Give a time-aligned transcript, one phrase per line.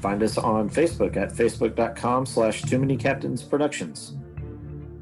[0.00, 4.14] Find us on Facebook at facebook.com slash too many captains productions.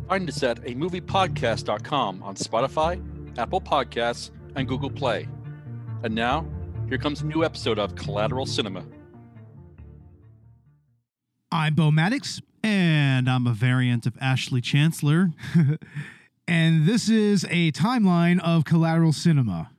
[0.08, 5.28] Find us at a moviepodcast.com on Spotify, Apple Podcasts, and Google Play.
[6.02, 6.46] And now,
[6.88, 8.84] here comes a new episode of Collateral Cinema.
[11.52, 15.30] I'm Bo Maddox, And I'm a variant of Ashley Chancellor.
[16.48, 19.70] and this is a timeline of collateral cinema.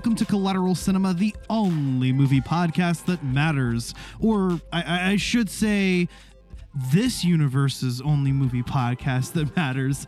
[0.00, 3.92] Welcome to Collateral Cinema, the only movie podcast that matters.
[4.18, 6.08] Or I- I, should say,
[6.90, 10.06] this universe's only movie podcast that matters.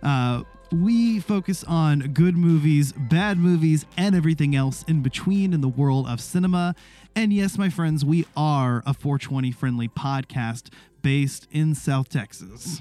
[0.00, 5.68] Uh, we focus on good movies, bad movies, and everything else in between in the
[5.68, 6.76] world of cinema.
[7.16, 10.68] And yes, my friends, we are a 420 friendly podcast
[11.02, 12.80] based in South Texas.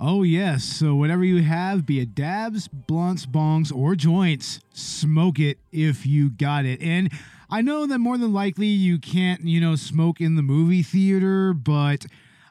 [0.00, 0.62] Oh, yes.
[0.62, 6.30] So, whatever you have, be it dabs, blunts, bongs, or joints, smoke it if you
[6.30, 6.80] got it.
[6.80, 7.10] And
[7.50, 11.52] I know that more than likely you can't, you know, smoke in the movie theater,
[11.52, 12.06] but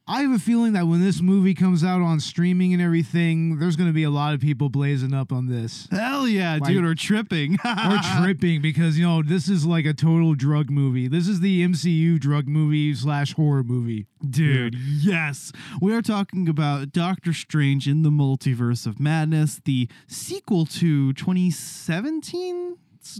[0.09, 3.75] I have a feeling that when this movie comes out on streaming and everything, there's
[3.75, 5.87] going to be a lot of people blazing up on this.
[5.91, 7.55] Hell yeah, Like- dude, or tripping.
[7.65, 11.07] or tripping because, you know, this is like a total drug movie.
[11.09, 14.07] This is the MCU drug movie slash horror movie.
[14.27, 15.51] Dude, yes.
[15.81, 22.77] We are talking about Doctor Strange in the Multiverse of Madness, the sequel to 2017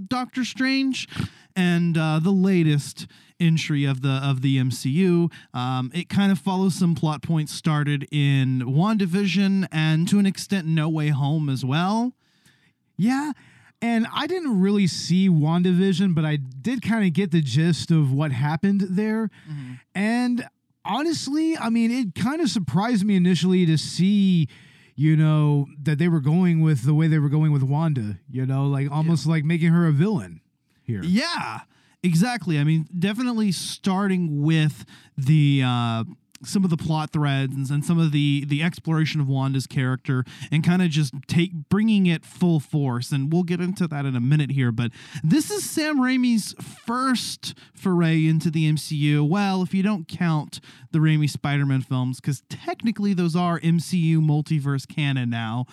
[0.08, 1.08] Doctor Strange,
[1.56, 3.08] and uh, the latest
[3.40, 5.32] entry of the of the MCU.
[5.54, 10.68] Um, it kind of follows some plot points started in WandaVision and to an extent
[10.68, 12.14] No Way Home as well.
[12.98, 13.32] Yeah.
[13.82, 18.12] And I didn't really see WandaVision, but I did kind of get the gist of
[18.12, 19.30] what happened there.
[19.94, 20.48] And
[20.84, 24.48] honestly, I mean, it kind of surprised me initially to see,
[24.96, 28.48] you know, that they were going with the way they were going with Wanda, you
[28.48, 30.42] know, like almost like making her a villain
[30.82, 31.04] here.
[31.04, 31.60] Yeah,
[32.08, 32.58] exactly.
[32.58, 34.86] I mean, definitely starting with
[35.18, 36.04] the uh,
[36.44, 40.64] some of the plot threads and, some of the the exploration of Wanda's character, and
[40.64, 43.12] kind of just take bringing it full force.
[43.12, 44.72] And we'll get into that in a minute here.
[44.72, 44.92] But
[45.24, 49.28] this is Sam Raimi's first foray into the MCU.
[49.28, 50.60] Well, if you don't count
[50.92, 55.66] the Raimi Spider-Man films, because technically those are MCU multiverse canon now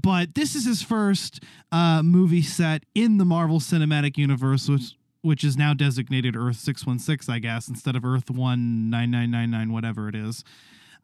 [0.00, 1.42] but this is his first
[1.72, 4.94] uh, movie set in the Marvel Cinematic Universe, which
[5.26, 9.10] which is now designated Earth six one six, I guess, instead of Earth one nine
[9.10, 10.44] nine nine nine, whatever it is.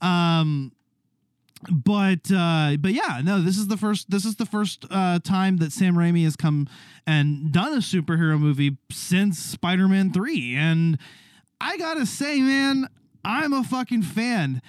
[0.01, 0.73] Um,
[1.71, 5.57] but uh, but yeah, no, this is the first this is the first uh, time
[5.59, 6.69] that Sam Raimi has come
[7.07, 10.99] and done a superhero movie since Spider Man three, and
[11.61, 12.89] I gotta say, man,
[13.25, 14.63] I'm a fucking fan.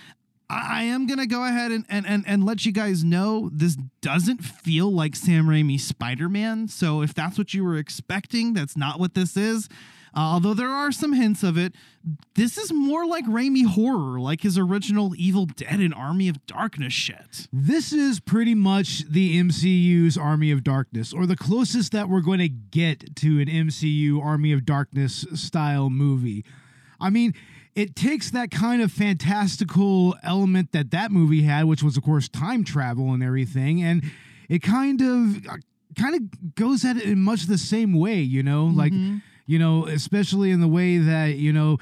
[0.53, 4.40] I am gonna go ahead and, and, and, and let you guys know this doesn't
[4.44, 6.68] feel like Sam Raimi's Spider-Man.
[6.68, 9.68] So if that's what you were expecting, that's not what this is.
[10.16, 11.74] Uh, although there are some hints of it,
[12.36, 16.94] this is more like Raimi horror, like his original Evil Dead and Army of Darkness
[16.94, 17.47] shit.
[17.52, 22.39] This is pretty much the MCU's Army of Darkness, or the closest that we're going
[22.39, 26.45] to get to an MCU Army of Darkness style movie.
[27.00, 27.33] I mean,
[27.75, 32.30] it takes that kind of fantastical element that that movie had, which was, of course,
[32.30, 34.04] time travel and everything, and
[34.50, 35.46] it kind of
[35.98, 38.94] kind of goes at it in much the same way, you know, like
[39.46, 41.78] you know, especially in the way that you know.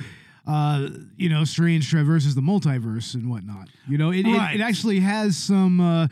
[0.47, 3.69] Uh, you know, Strange traverses the multiverse and whatnot.
[3.87, 6.07] You know, it, it- it, actually has some uh,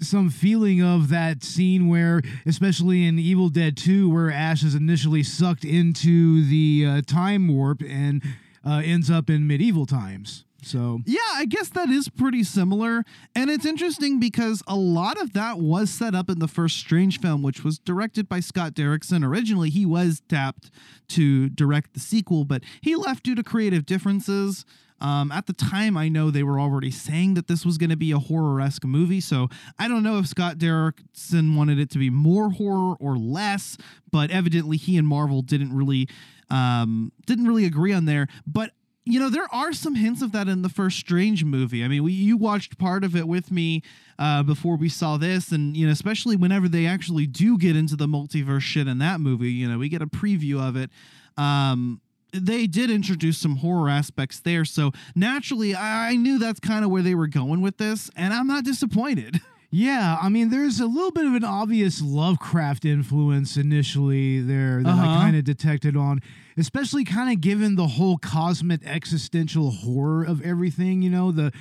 [0.00, 5.22] some feeling of that scene where, especially in Evil Dead 2, where Ash is initially
[5.22, 8.22] sucked into the uh, time warp and
[8.66, 10.44] uh, ends up in medieval times.
[10.62, 13.04] So Yeah, I guess that is pretty similar.
[13.36, 17.20] And it's interesting because a lot of that was set up in the first Strange
[17.20, 19.24] film, which was directed by Scott Derrickson.
[19.24, 20.70] Originally, he was tapped
[21.08, 24.64] to direct the sequel, but he left due to creative differences.
[25.00, 27.96] Um, at the time, I know they were already saying that this was going to
[27.96, 29.20] be a horror esque movie.
[29.20, 29.48] So
[29.78, 33.76] I don't know if Scott Derrickson wanted it to be more horror or less,
[34.10, 36.08] but evidently he and Marvel didn't really
[36.48, 38.28] um, didn't really agree on there.
[38.46, 38.70] But
[39.08, 41.84] you know, there are some hints of that in the first Strange movie.
[41.84, 43.82] I mean, we, you watched part of it with me
[44.18, 47.94] uh, before we saw this, and you know, especially whenever they actually do get into
[47.94, 50.90] the multiverse shit in that movie, you know, we get a preview of it.
[51.36, 52.00] Um,
[52.32, 56.90] they did introduce some horror aspects there, so naturally, I, I knew that's kind of
[56.90, 59.40] where they were going with this, and I'm not disappointed.
[59.68, 64.88] Yeah, I mean, there's a little bit of an obvious Lovecraft influence initially there that
[64.88, 65.20] I Uh-huh.
[65.22, 66.20] kind of detected on,
[66.56, 71.02] especially kind of given the whole cosmic existential horror of everything.
[71.02, 71.52] You know, the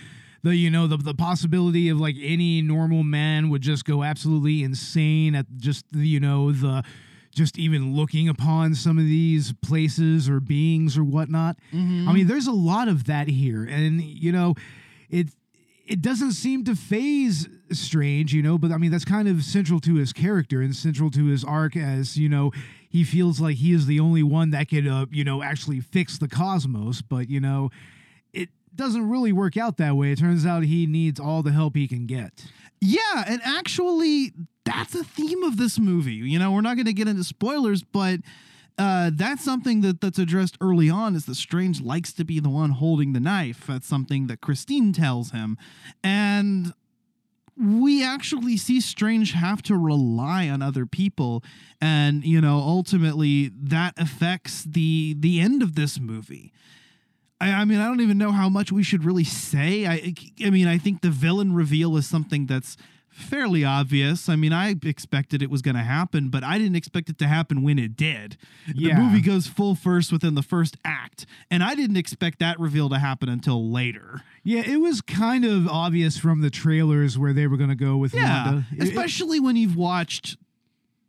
[0.44, 4.62] the you know the the possibility of like any normal man would just go absolutely
[4.64, 6.84] insane at just you know the
[7.36, 11.58] just even looking upon some of these places or beings or whatnot.
[12.10, 14.56] I mean, there's a lot of that here, and you know,
[15.10, 15.28] it
[15.86, 19.80] it doesn't seem to phase Strange, you know, but I mean that's kind of central
[19.82, 22.52] to his character and central to his arc as you know
[22.88, 26.18] he feels like he is the only one that could uh, you know actually fix
[26.18, 27.70] the cosmos, but you know
[28.34, 30.12] it doesn't really work out that way.
[30.12, 32.46] It turns out he needs all the help he can get.
[32.81, 34.31] Yeah, and actually,
[34.66, 36.14] that's a theme of this movie.
[36.14, 38.20] You know, we're not going to get into spoilers, but
[38.78, 41.16] uh, that's something that that's addressed early on.
[41.16, 43.68] Is that Strange likes to be the one holding the knife?
[43.68, 45.58] That's something that Christine tells him,
[46.04, 46.74] and
[47.58, 51.42] we actually see Strange have to rely on other people,
[51.80, 56.52] and you know, ultimately, that affects the the end of this movie.
[57.40, 59.86] I, I mean, I don't even know how much we should really say.
[59.86, 60.14] I,
[60.46, 62.76] I mean, I think the villain reveal is something that's
[63.16, 64.28] fairly obvious.
[64.30, 67.28] I mean, I expected it was going to happen, but I didn't expect it to
[67.28, 68.38] happen when it did.
[68.74, 68.96] Yeah.
[68.96, 72.90] The movie goes full first within the first act, and I didn't expect that reveal
[72.90, 74.22] to happen until later.
[74.44, 77.98] Yeah, it was kind of obvious from the trailers where they were going to go
[77.98, 78.66] with Yeah, Wanda.
[78.74, 80.38] It- it- especially when you've watched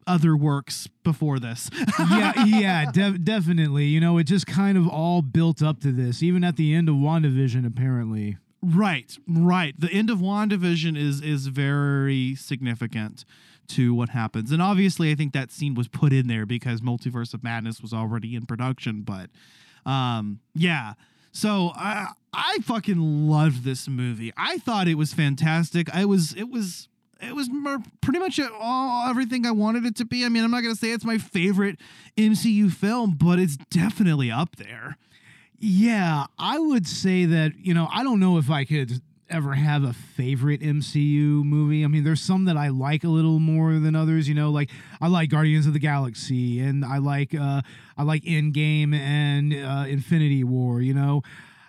[0.07, 1.69] other works before this.
[1.99, 3.87] yeah, yeah, def- definitely.
[3.87, 6.89] You know, it just kind of all built up to this, even at the end
[6.89, 8.37] of WandaVision, apparently.
[8.63, 9.79] Right, right.
[9.79, 13.25] The end of WandaVision is is very significant
[13.69, 14.53] to what happens.
[14.53, 17.93] And obviously I think that scene was put in there because Multiverse of Madness was
[17.93, 19.31] already in production, but
[19.91, 20.95] um yeah.
[21.33, 24.33] So I I fucking loved this movie.
[24.37, 25.95] I thought it was fantastic.
[25.95, 26.89] I was it was
[27.21, 27.49] it was
[28.01, 30.25] pretty much all everything I wanted it to be.
[30.25, 31.79] I mean, I'm not to say it's my favorite
[32.17, 34.99] MCU film, but it's definitely up there.
[35.59, 39.83] Yeah, I would say that, you know, I don't know if I could ever have
[39.83, 41.85] a favorite MCU movie.
[41.85, 44.71] I mean, there's some that I like a little more than others, you know, like
[45.01, 47.63] I like Guardians of the Galaxy and I like uh
[47.97, 51.23] I like Endgame and uh Infinity War, you know.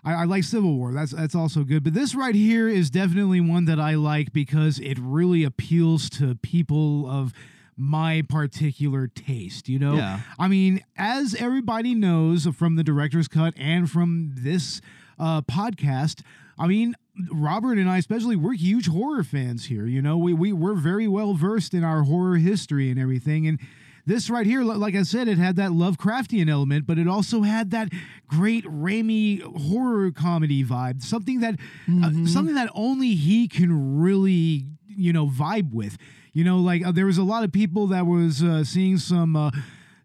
[0.04, 0.94] I, I like Civil War.
[0.94, 1.84] That's that's also good.
[1.84, 6.36] But this right here is definitely one that I like because it really appeals to
[6.36, 7.34] people of
[7.77, 9.95] my particular taste, you know?
[9.95, 10.21] Yeah.
[10.39, 14.81] I mean, as everybody knows from the director's cut and from this
[15.19, 16.21] uh, podcast,
[16.57, 16.95] I mean,
[17.31, 19.85] Robert and I, especially, we're huge horror fans here.
[19.85, 23.47] You know, we, we, we're very well versed in our horror history and everything.
[23.47, 23.59] And
[24.07, 27.72] this right here, like I said, it had that Lovecraftian element, but it also had
[27.72, 27.89] that
[28.27, 31.03] great Raimi horror comedy vibe.
[31.03, 31.55] Something that,
[32.03, 35.98] uh, something that only he can really, you know, vibe with.
[36.38, 39.36] You know, like uh, there was a lot of people that was uh, seeing some,
[39.36, 39.50] uh,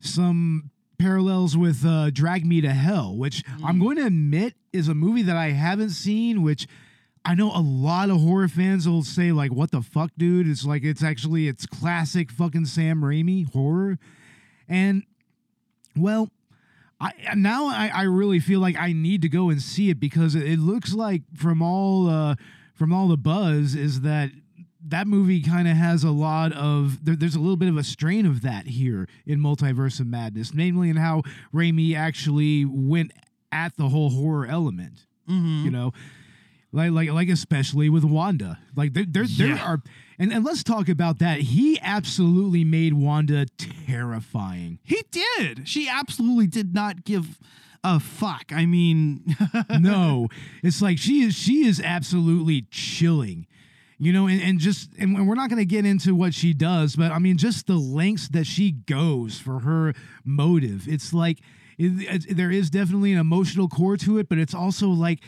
[0.01, 4.95] some parallels with uh, Drag Me to Hell, which I'm going to admit is a
[4.95, 6.67] movie that I haven't seen, which
[7.23, 10.65] I know a lot of horror fans will say like, "What the fuck, dude?" It's
[10.65, 13.99] like it's actually it's classic fucking Sam Raimi horror,
[14.67, 15.03] and
[15.95, 16.31] well,
[16.99, 20.35] I now I, I really feel like I need to go and see it because
[20.35, 22.37] it, it looks like from all uh,
[22.75, 24.31] from all the buzz is that
[24.89, 27.85] that movie kind of has a lot of there, there's a little bit of a
[27.85, 31.23] strain of that here in Multiverse of Madness, namely in how
[31.55, 33.13] Raimi actually went
[33.51, 35.07] at the whole horror element.
[35.29, 35.65] Mm-hmm.
[35.65, 35.93] You know,
[36.73, 38.59] like like like especially with Wanda.
[38.75, 39.83] Like there there, there are
[40.19, 41.41] and, and let's talk about that.
[41.41, 43.47] He absolutely made Wanda
[43.87, 44.79] terrifying.
[44.83, 45.69] He did.
[45.69, 47.39] She absolutely did not give
[47.85, 48.53] a fuck.
[48.53, 49.37] I mean,
[49.81, 50.29] no,
[50.63, 53.47] it's like she is she is absolutely chilling.
[54.05, 56.97] You know, and, and just and we're not going to get into what she does,
[56.97, 59.95] but I mean, just the lengths that she goes for her
[60.25, 60.89] motive.
[60.89, 61.39] It's like
[61.79, 65.21] it, it- there is definitely an emotional core to it, but it's also like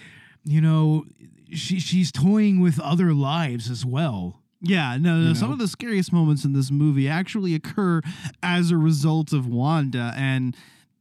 [0.43, 1.05] you know,
[1.53, 4.41] she she's toying with other lives as well.
[4.61, 5.29] Yeah, no, no.
[5.29, 8.01] You Some of the scariest moments in this movie actually occur
[8.43, 10.57] as a result of Wanda, and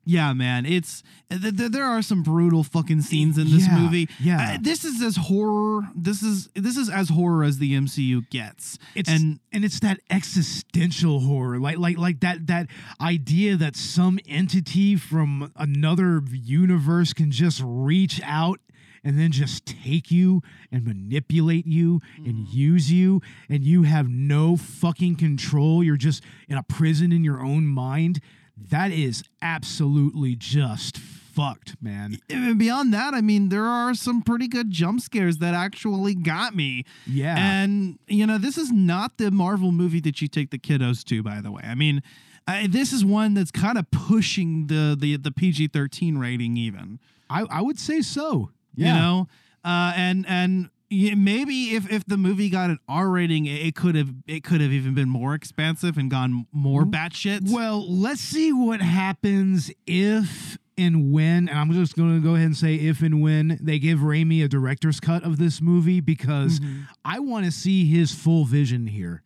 [0.05, 4.09] yeah, man, it's th- th- there are some brutal fucking scenes in this Yeah, movie.
[4.19, 4.53] yeah.
[4.53, 5.87] Uh, this is as horror.
[5.95, 8.77] This is this is as horror as the MCU gets.
[8.95, 12.67] It's and and it's that existential horror, like like like that that
[12.99, 18.59] idea that some entity from another universe can just reach out
[19.05, 20.41] and then just take you
[20.71, 25.83] and manipulate you and use you and you have no fucking control.
[25.83, 28.21] You're just in a prison in your own mind.
[28.55, 32.17] That is absolutely just fucked, man.
[32.29, 36.55] and beyond that, I mean, there are some pretty good jump scares that actually got
[36.55, 36.85] me.
[37.07, 37.35] Yeah.
[37.37, 41.23] And, you know, this is not the Marvel movie that you take the kiddos to,
[41.23, 41.63] by the way.
[41.63, 42.03] I mean,
[42.47, 46.99] I, this is one that's kind of pushing the, the, the PG 13 rating, even.
[47.29, 48.51] I, I would say so.
[48.75, 48.87] Yeah.
[48.87, 49.27] You know?
[49.65, 53.95] Uh, and, and, yeah, maybe if, if the movie got an R rating, it could
[53.95, 57.51] have it could have even been more expansive and gone more batshit.
[57.51, 62.47] Well, let's see what happens if and when, and I'm just going to go ahead
[62.47, 66.59] and say if and when they give Raimi a director's cut of this movie because
[66.59, 66.81] mm-hmm.
[67.03, 69.23] I want to see his full vision here.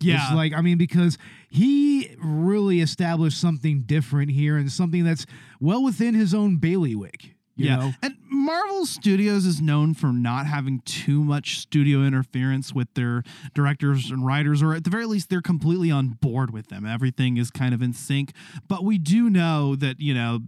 [0.00, 1.18] yeah, It's like, I mean, because
[1.48, 5.26] he really established something different here and something that's
[5.60, 7.33] well within his own bailiwick.
[7.56, 7.76] You yeah.
[7.76, 7.92] know?
[8.02, 13.22] And Marvel Studios is known for not having too much studio interference with their
[13.54, 16.84] directors and writers, or at the very least, they're completely on board with them.
[16.84, 18.32] Everything is kind of in sync.
[18.68, 20.40] But we do know that, you know,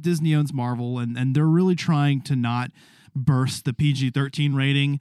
[0.00, 2.70] Disney owns Marvel and, and they're really trying to not
[3.14, 5.00] burst the PG 13 rating.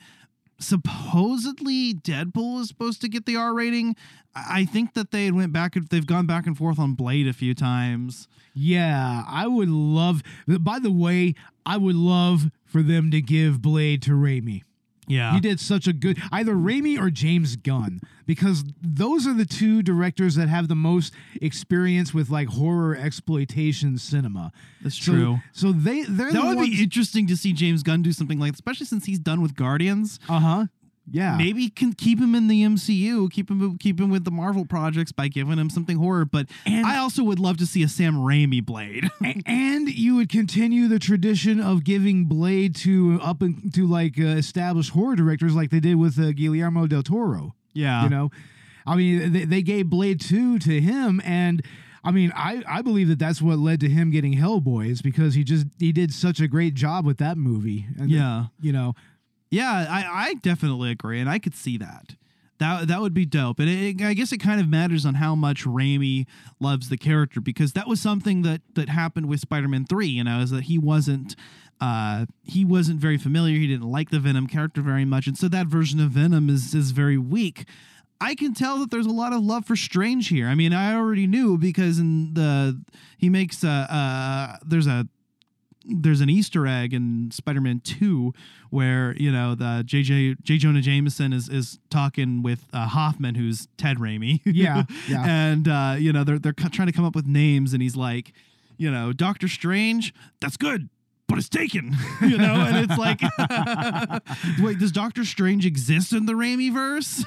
[0.62, 3.96] Supposedly, Deadpool is supposed to get the R rating.
[4.36, 7.54] I think that they went back they've gone back and forth on Blade a few
[7.54, 8.28] times.
[8.54, 14.02] Yeah, I would love, by the way, I would love for them to give Blade
[14.04, 14.64] to Raimi.
[15.08, 15.34] Yeah.
[15.34, 19.82] He did such a good either Raimi or James Gunn because those are the two
[19.82, 24.52] directors that have the most experience with like horror exploitation cinema.
[24.82, 25.40] That's So- true.
[25.52, 28.40] So they they're That the would ones, be interesting to see James Gunn do something
[28.40, 30.20] like, especially since he's done with Guardians.
[30.30, 30.66] uh huh.
[31.10, 31.36] Yeah.
[31.38, 35.12] Maybe can keep him in the MCU, keep him keep him with the Marvel projects
[35.12, 36.26] by giving him something horror.
[36.26, 39.10] But And- I also would love to see a Sam Raimi Blade.
[39.46, 44.24] And you would continue the tradition of giving Blade to up and to like uh,
[44.24, 47.56] established horror directors like they did with uh, Guillermo del Toro.
[47.74, 48.32] yeah, You know,
[48.86, 51.22] I mean, they, they gave Blade 2 to him.
[51.26, 51.64] And
[52.04, 55.34] I mean, I, I believe that that's what led to him getting Hellboy is because
[55.36, 57.86] he just, he did such a great job with that movie.
[58.00, 58.94] And, yeah, You know,
[59.52, 59.86] yeah.
[59.90, 62.16] I, I definitely agree, and I could see that.
[62.58, 63.60] That that would be dope.
[63.60, 66.26] And it, I guess it kind of matters on how much Raimi
[66.60, 70.08] loves the character because that was something that that happened with Spider-Man Three.
[70.08, 71.36] You know, is that he wasn't.
[71.80, 73.58] Uh, he wasn't very familiar.
[73.58, 76.76] He didn't like the Venom character very much, and so that version of Venom is
[76.76, 77.66] is very weak.
[78.22, 80.48] I can tell that there's a lot of love for Strange here.
[80.48, 82.80] I mean, I already knew because in the
[83.18, 85.08] he makes a uh, there's a
[85.86, 88.34] there's an Easter egg in Spider-Man 2
[88.70, 93.68] where, you know, the JJ J Jonah Jameson is is talking with uh, Hoffman who's
[93.78, 94.42] Ted Raimi.
[94.46, 95.24] Yeah, yeah.
[95.28, 98.34] and uh, you know, they're they're trying to come up with names and he's like,
[98.78, 100.90] you know, Doctor Strange, that's good.
[101.28, 103.22] But it's taken, you know, and it's like,
[104.62, 107.24] wait, does Doctor Strange exist in the Raimi verse?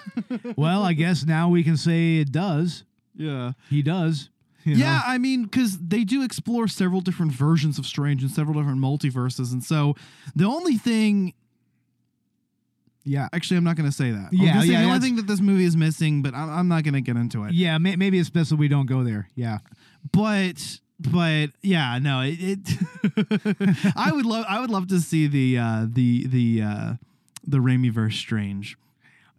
[0.56, 2.84] well, I guess now we can say it does.
[3.16, 4.28] yeah, He does.
[4.64, 5.02] You Yeah.
[5.06, 9.52] I mean, because they do explore several different versions of Strange and several different multiverses,
[9.52, 9.94] and so
[10.34, 11.34] the only thing,
[13.04, 13.28] Yeah.
[13.32, 14.28] actually, I'm not going to say that.
[14.32, 16.84] Yeah, say yeah, The only thing that this movie is missing, but I'm, I'm not
[16.84, 17.52] going to get into it.
[17.52, 17.78] Yeah.
[17.78, 19.28] May, maybe it's best that we don't go there.
[19.34, 19.58] Yeah.
[20.12, 22.38] But, but yeah, no, it.
[22.40, 26.92] it I would love, I would love to see the, uh, the, the, uh,
[27.46, 28.78] the Raimi verse Strange.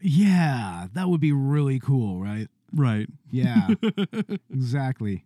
[0.02, 0.88] Yeah.
[0.94, 2.48] That would be really cool, right?
[2.76, 3.08] Right.
[3.32, 3.70] Yeah.
[4.54, 5.26] exactly.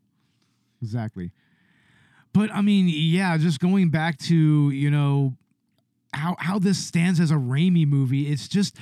[0.81, 1.31] Exactly.
[2.33, 5.35] But I mean, yeah, just going back to, you know,
[6.13, 8.77] how how this stands as a Raimi movie, it's just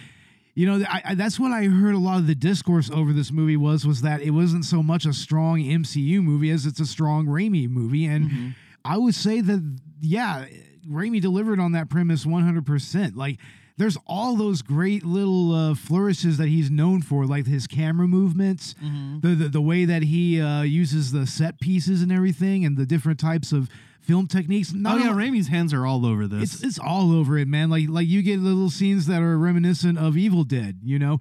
[0.57, 3.31] you know, I, I, that's what I heard a lot of the discourse over this
[3.31, 6.86] movie was was that it wasn't so much a strong MCU movie as it's a
[6.86, 8.50] strong Raimi movie, and mm-hmm.
[8.83, 10.47] I would say that yeah,
[10.89, 13.15] Raimi delivered on that premise one hundred percent.
[13.15, 13.38] Like,
[13.77, 18.74] there's all those great little uh, flourishes that he's known for, like his camera movements,
[19.22, 22.86] the, the the way that he uh, uses the set pieces and everything, and the
[22.86, 23.69] different types of
[24.01, 24.74] film techniques.
[24.74, 26.55] Oh yeah, only- Raimi's hands are all over this.
[26.55, 27.69] it's it's all over it, man.
[27.69, 31.19] Like like you get little scenes that are reminiscent of Evil Dead, you know,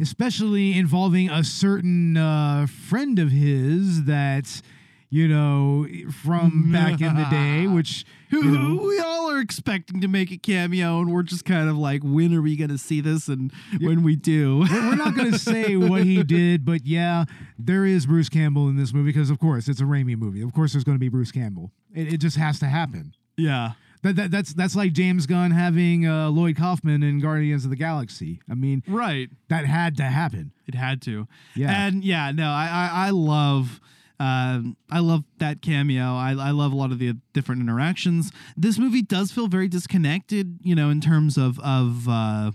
[0.00, 4.60] especially involving a certain uh, friend of his that
[5.08, 5.86] you know,
[6.24, 10.30] from back in the day, which Who, you know, we all are expecting to make
[10.30, 13.28] a cameo, and we're just kind of like, when are we going to see this?
[13.28, 17.24] And when we do, we're we're not going to say what he did, but yeah,
[17.58, 20.42] there is Bruce Campbell in this movie because, of course, it's a Raimi movie.
[20.42, 21.70] Of course, there's going to be Bruce Campbell.
[21.94, 23.14] It, it just has to happen.
[23.36, 23.72] yeah,
[24.02, 27.76] That, that that's that's like James Gunn having uh, Lloyd Kaufman in Guardians of the
[27.76, 28.40] Galaxy.
[28.50, 29.28] I mean, right.
[29.48, 30.52] that had to happen.
[30.66, 31.26] It had to.
[31.54, 31.86] Yeah.
[31.86, 33.80] And yeah, no, I I, I love.
[34.18, 36.14] Um, I love that cameo.
[36.14, 38.32] I, I love a lot of the different interactions.
[38.56, 42.52] This movie does feel very disconnected, you know, in terms of of uh,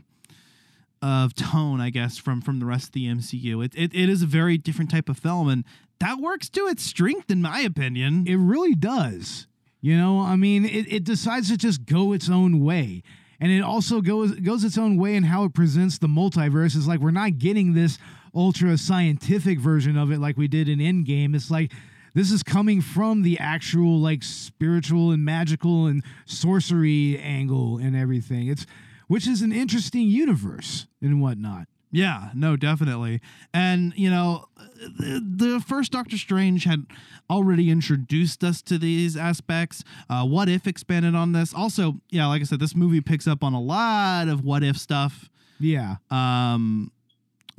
[1.02, 3.64] of tone, I guess, from from the rest of the MCU.
[3.64, 5.64] It, it it is a very different type of film, and
[6.00, 8.26] that works to its strength, in my opinion.
[8.28, 9.48] It really does.
[9.82, 13.02] You know, I mean, it, it decides to just go its own way.
[13.40, 16.76] And it also goes goes its own way in how it presents the multiverse.
[16.76, 17.98] It's like we're not getting this
[18.34, 21.36] ultra scientific version of it like we did in Endgame.
[21.36, 21.72] It's like
[22.14, 28.48] this is coming from the actual like spiritual and magical and sorcery angle and everything.
[28.48, 28.66] It's
[29.08, 31.68] which is an interesting universe and whatnot.
[31.92, 33.20] Yeah, no, definitely.
[33.54, 36.86] And, you know, the, the first Doctor Strange had
[37.30, 39.84] already introduced us to these aspects.
[40.10, 41.54] Uh, what if expanded on this?
[41.54, 44.78] Also, yeah, like I said, this movie picks up on a lot of what if
[44.78, 45.30] stuff.
[45.60, 45.98] Yeah.
[46.10, 46.94] Um,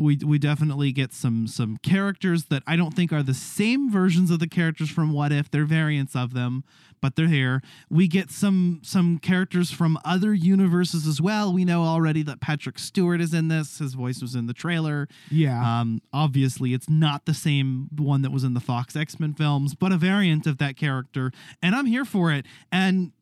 [0.02, 4.30] we we definitely get some some characters that I don't think are the same versions
[4.30, 5.50] of the characters from What If.
[5.50, 6.64] They're variants of them,
[7.00, 7.62] but they're here.
[7.88, 11.52] We get some some characters from other universes as well.
[11.52, 13.78] We know already that Patrick Stewart is in this.
[13.78, 15.08] His voice was in the trailer.
[15.30, 15.80] Yeah.
[15.80, 19.74] Um, obviously, it's not the same one that was in the Fox X Men films,
[19.74, 21.32] but a variant of that character,
[21.62, 22.46] and I'm here for it.
[22.70, 23.12] And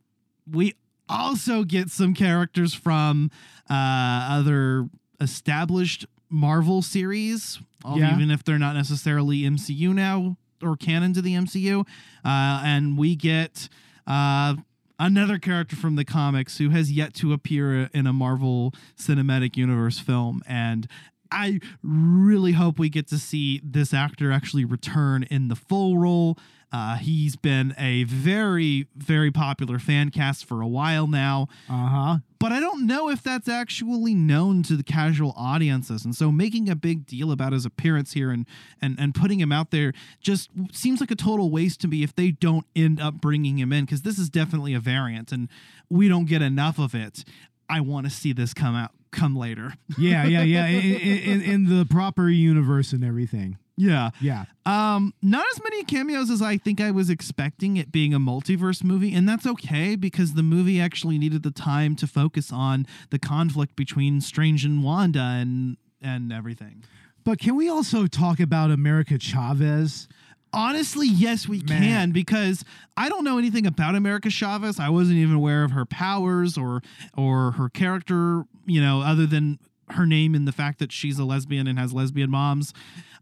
[0.50, 0.74] we
[1.08, 3.30] also get some characters from
[3.68, 4.88] uh, other
[5.20, 8.14] established Marvel series, Yeah.
[8.14, 11.80] even if they're not necessarily MCU now or canon to the MCU.
[12.24, 13.68] Uh, and we get
[14.06, 14.54] uh,
[14.98, 19.98] another character from the comics who has yet to appear in a Marvel Cinematic Universe
[19.98, 20.42] film.
[20.46, 20.86] And
[21.32, 26.36] I really hope we get to see this actor actually return in the full role.
[26.72, 32.18] Uh, he's been a very, very popular fan cast for a while now, Uh huh.
[32.38, 36.04] but I don't know if that's actually known to the casual audiences.
[36.04, 38.46] And so making a big deal about his appearance here and,
[38.80, 42.14] and, and putting him out there just seems like a total waste to me if
[42.14, 45.48] they don't end up bringing him in, because this is definitely a variant and
[45.88, 47.24] we don't get enough of it.
[47.68, 49.74] I want to see this come out, come later.
[49.98, 50.24] Yeah.
[50.24, 50.42] Yeah.
[50.42, 50.66] Yeah.
[50.68, 50.82] in,
[51.18, 53.58] in, in the proper universe and everything.
[53.80, 54.10] Yeah.
[54.20, 54.44] Yeah.
[54.66, 58.84] Um, not as many cameos as I think I was expecting it being a multiverse
[58.84, 63.18] movie, and that's okay because the movie actually needed the time to focus on the
[63.18, 66.84] conflict between Strange and Wanda and and everything.
[67.24, 70.08] But can we also talk about America Chavez?
[70.52, 71.82] Honestly, yes, we Man.
[71.82, 72.64] can because
[72.96, 74.80] I don't know anything about America Chavez.
[74.80, 76.82] I wasn't even aware of her powers or
[77.16, 79.58] or her character, you know, other than
[79.90, 82.72] her name and the fact that she's a lesbian and has lesbian moms.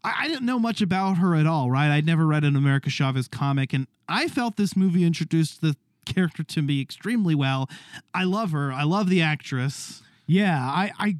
[0.04, 1.90] I, I didn't know much about her at all, right?
[1.90, 6.42] I'd never read an America Chavez comic, and I felt this movie introduced the character
[6.42, 7.68] to me extremely well.
[8.14, 8.72] I love her.
[8.72, 10.02] I love the actress.
[10.26, 11.16] Yeah, I, I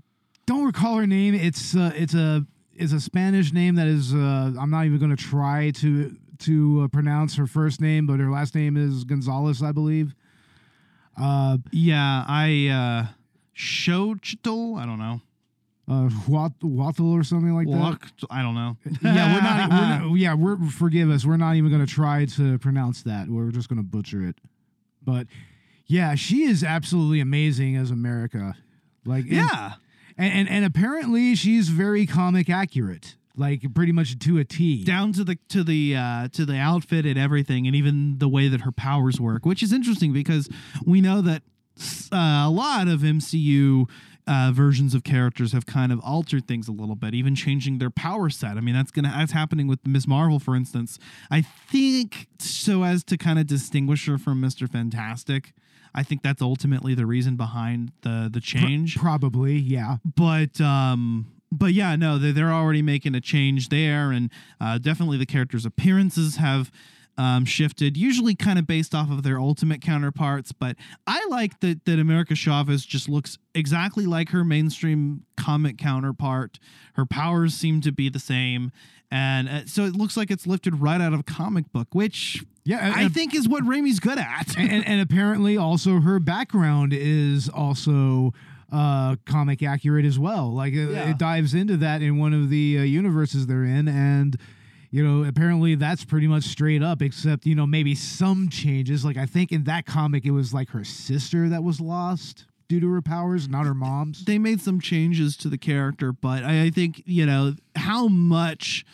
[0.47, 1.35] don't recall her name.
[1.35, 5.15] It's uh, it's a it's a Spanish name that is uh, I'm not even going
[5.15, 9.63] to try to to uh, pronounce her first name, but her last name is Gonzalez,
[9.63, 10.15] I believe.
[11.21, 13.13] Uh, Yeah, I uh
[13.57, 15.21] Xochitl, I don't know.
[15.89, 17.99] Uh, Wat- Wathel or something like that.
[18.31, 18.77] I don't know.
[19.03, 20.15] yeah, we're not, we're not.
[20.19, 21.25] Yeah, we're forgive us.
[21.25, 23.29] We're not even going to try to pronounce that.
[23.29, 24.37] We're just going to butcher it.
[25.03, 25.27] But
[25.87, 28.55] yeah, she is absolutely amazing as America.
[29.07, 29.73] Like and- Yeah.
[30.19, 34.85] and, and and apparently she's very comic accurate, like pretty much to a T.
[34.85, 38.49] down to the to the uh, to the outfit and everything, and even the way
[38.49, 40.51] that her powers work, which is interesting because
[40.85, 41.43] we know that
[42.13, 43.89] uh, a lot of MCU
[44.29, 47.91] uh, versions of characters have kind of altered things a little bit, even changing their
[47.91, 48.57] power set.
[48.57, 50.99] I mean, that's gonna that's happening with Miss Marvel, for instance.
[51.31, 55.53] I think so as to kind of distinguish her from Mister Fantastic.
[55.95, 59.97] I think that's ultimately the reason behind the the change Probably, yeah.
[60.05, 65.17] but um but yeah no they're, they're already making a change there and uh, definitely
[65.17, 66.71] the characters appearances have
[67.19, 70.77] um, shifted usually kind of based off of their ultimate counterparts but
[71.07, 76.59] i like that that america chavez just looks exactly like her mainstream comic counterpart.
[76.95, 78.71] Her powers seem to be the same
[79.11, 82.45] and uh, so it looks like it's lifted right out of a comic book which
[82.65, 84.57] Yeah, i think is what Raimi's good at.
[84.59, 88.33] And, and apparently also her background is also
[88.71, 90.53] uh comic accurate as well.
[90.53, 94.37] Like it, it dives into that in one of the uh, universes they're in and
[94.91, 99.05] you know, apparently that's pretty much straight up, except, you know, maybe some changes.
[99.05, 102.81] Like, I think in that comic, it was like her sister that was lost due
[102.81, 104.25] to her powers, not her mom's.
[104.25, 108.85] They made some changes to the character, but I, I think, you know, how much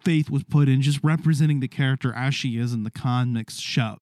[0.00, 3.98] faith was put in just representing the character as she is in the comics show.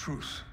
[0.00, 0.49] Truth.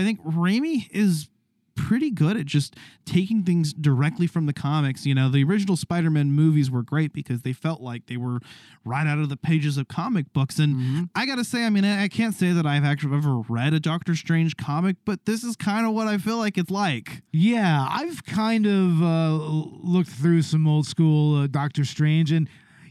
[0.00, 0.12] I Yeah.
[0.16, 1.28] said, I think Raimi is
[1.76, 5.06] pretty good at just taking things directly from the comics.
[5.06, 8.40] You know, the original Spider-Man movies were great because they felt like they were
[8.84, 10.58] right out of the pages of comic books.
[10.58, 11.02] And Mm-hmm.
[11.14, 13.80] I gotta say, I mean, I I can't say that I've actually ever read a
[13.80, 17.22] Doctor Strange comic, but this is kind of what I feel like it's like.
[17.32, 19.34] Yeah, I've kind of uh,
[19.82, 22.46] looked through some old school uh, Doctor Strange, and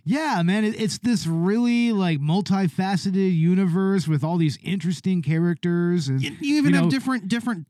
[0.10, 6.36] yeah, man, it's this really like multifaceted universe with all these interesting characters, and You,
[6.40, 7.68] you even know, have different different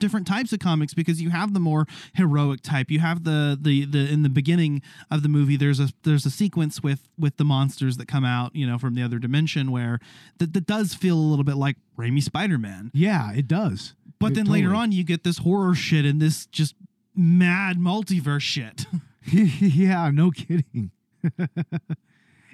[0.00, 2.90] different types of comics because you have the more heroic type.
[2.90, 5.56] You have the the the in the beginning of the movie.
[5.56, 8.94] There's a there's a sequence with with the monsters that come out, you know, from
[8.94, 10.00] the other dimension where
[10.38, 12.90] that, that does feel a little bit like Raimi Spider Man.
[12.94, 13.94] yeah, it does.
[14.18, 16.74] But It then later on, you get this horror shit and this just
[17.14, 18.86] mad multiverse shit.
[19.30, 20.90] yeah, no kidding.
[21.38, 21.50] and,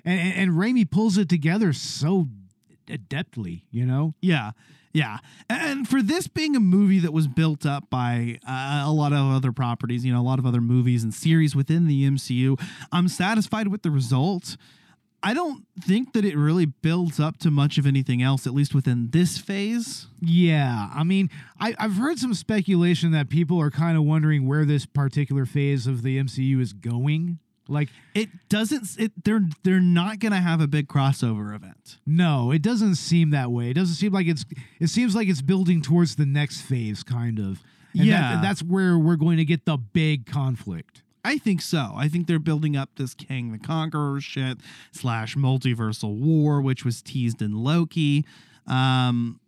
[0.05, 2.29] and and Raimi pulls it together so
[2.87, 4.15] adeptly, you know.
[4.21, 4.53] Yeah,
[4.93, 5.19] yeah.
[5.49, 9.33] And for this being a movie that was built up by uh, a lot of
[9.33, 13.09] other properties, you know, a lot of other movies and series within the MCU, I'm
[13.09, 14.57] satisfied with the result.
[15.25, 18.75] I don't think that it really builds up to much of anything else, at least
[18.75, 20.09] within this phase.
[20.21, 21.31] Yeah, I mean,
[21.61, 25.87] I, I've heard some speculation that people are kind of wondering where this particular phase
[25.87, 27.39] of the MCU is going.
[27.73, 28.89] Like, It doesn't.
[28.99, 31.99] It they're they're not gonna have a big crossover event.
[32.07, 33.71] no, it doesn't seem that way.
[33.71, 34.45] It doesn't seem like it's.
[34.81, 37.63] It seems like it's building towards the next phase, kind of.
[37.95, 38.41] And that- Yeah.
[38.41, 41.03] that's where we're going to get the big conflict.
[41.25, 41.93] I think so.
[41.95, 44.59] I think they're building up this Kang the Conqueror shit
[44.91, 48.25] slash multiversal war, which was teased in Loki.
[48.67, 49.39] Um,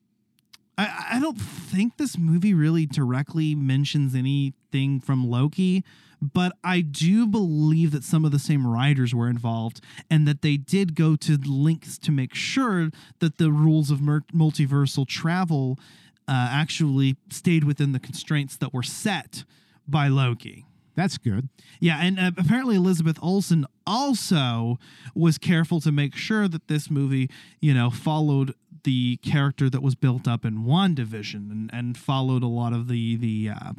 [0.76, 5.84] I, I don't think this movie really directly mentions anything from Loki,
[6.20, 10.56] but I do believe that some of the same writers were involved and that they
[10.56, 15.78] did go to lengths to make sure that the rules of multiversal travel
[16.26, 19.44] uh, actually stayed within the constraints that were set
[19.87, 20.64] by Loki.
[20.96, 21.48] That's good.
[21.80, 24.78] Yeah, and uh, apparently Elizabeth Olsen also
[25.14, 27.28] was careful to make sure that this movie,
[27.60, 28.54] you know, followed
[28.85, 33.16] the character that was built up in WandaVision and, and followed a lot of the
[33.16, 33.73] the uh,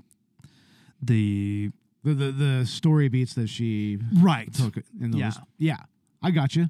[1.02, 1.72] the
[2.04, 4.54] the the, the story beats that she Right.
[4.54, 5.20] took in those.
[5.20, 5.32] Yeah.
[5.58, 5.78] yeah,
[6.22, 6.70] I got you.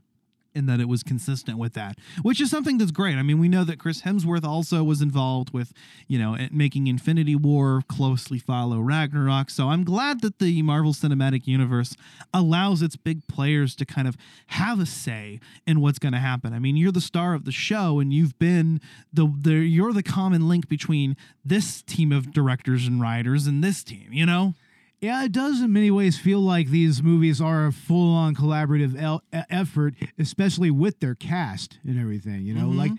[0.56, 3.15] And that it was consistent with that, which is something that's great.
[3.18, 5.74] I mean, we know that Chris Hemsworth also was involved with,
[6.08, 9.50] you know, making Infinity War closely follow Ragnarok.
[9.50, 11.96] So I'm glad that the Marvel Cinematic Universe
[12.34, 14.15] allows its big players to kind of
[14.48, 16.54] have a say in what's going to happen.
[16.54, 18.80] I mean, you're the star of the show, and you've been
[19.12, 23.84] the, the you're the common link between this team of directors and writers and this
[23.84, 24.10] team.
[24.12, 24.54] You know.
[25.01, 28.99] Yeah, it does in many ways feel like these movies are a full on collaborative
[28.99, 32.43] el- effort, especially with their cast and everything.
[32.45, 32.75] You know, Mhm.
[32.77, 32.91] like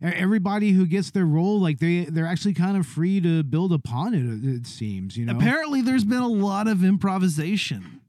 [0.00, 4.14] everybody who gets their role, like they they're actually kind of free to build upon
[4.14, 4.24] it.
[4.24, 5.36] It it seems, you know.
[5.36, 8.00] Apparently, there's been a lot of improvisation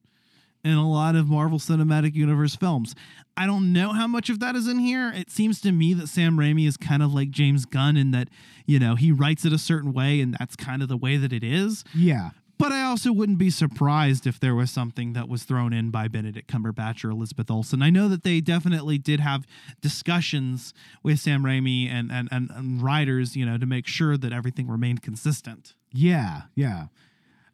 [0.64, 2.96] in a lot of Marvel Cinematic Universe films.
[3.36, 5.12] I don't know how much of that is in here.
[5.14, 8.30] It seems to me that Sam Raimi is kind of like James Gunn in that,
[8.66, 11.34] you know, he writes it a certain way and that's kind of the way that
[11.34, 11.84] it is.
[11.94, 12.30] Yeah.
[12.58, 16.08] But I also wouldn't be surprised if there was something that was thrown in by
[16.08, 17.82] Benedict Cumberbatch or Elizabeth Olsen.
[17.82, 19.46] I know that they definitely did have
[19.82, 24.32] discussions with Sam Raimi and, and, and, and writers, you know, to make sure that
[24.32, 25.74] everything remained consistent.
[25.92, 26.88] Yeah, yeah.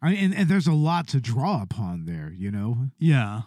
[0.02, 2.90] I and, and there's a lot to draw upon there, you know?
[2.98, 3.42] Yeah.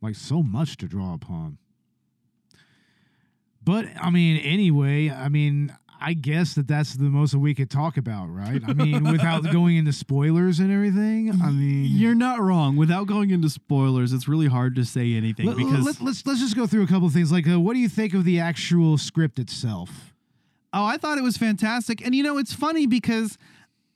[0.00, 1.58] Like so much to draw upon.
[3.62, 7.70] But I mean, anyway, I mean, I guess that that's the most that we could
[7.70, 8.62] talk about, right?
[8.66, 11.30] I mean, without going into spoilers and everything.
[11.42, 12.76] I mean, You're not wrong.
[12.76, 16.40] Without going into spoilers, it's really hard to say anything let, because let, let's let's
[16.40, 17.32] just go through a couple of things.
[17.32, 20.12] Like, uh, what do you think of the actual script itself?
[20.76, 22.04] oh, I thought it was fantastic.
[22.04, 23.38] And you know, it's funny because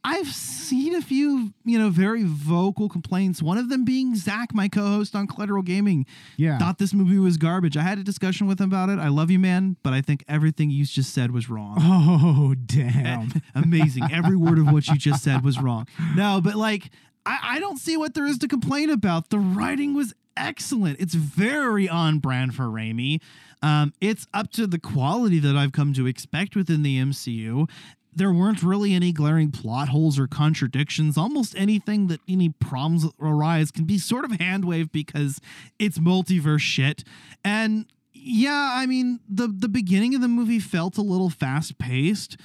[0.03, 3.43] I've seen a few, you know, very vocal complaints.
[3.43, 6.07] One of them being Zach, my co-host on Collateral Gaming,
[6.39, 6.59] Yeah.
[6.59, 7.77] thought this movie was garbage.
[7.77, 8.99] I had a discussion with him about it.
[8.99, 11.77] I love you, man, but I think everything you just said was wrong.
[12.33, 13.31] Oh, damn.
[13.55, 14.05] Amazing.
[14.11, 15.87] Every word of what you just said was wrong.
[16.17, 16.91] No, but like,
[17.27, 19.29] I, I don't see what there is to complain about.
[19.31, 20.99] The writing was excellent.
[21.01, 23.21] It's very on brand for Raimi.
[23.63, 27.69] Um, it's up to the quality that I've come to expect within the MCU.
[28.15, 31.17] There weren't really any glaring plot holes or contradictions.
[31.17, 35.41] Almost anything that any problems arise can be sort of hand waved because
[35.79, 37.05] it's multiverse shit.
[37.45, 42.37] And yeah, I mean the the beginning of the movie felt a little fast paced,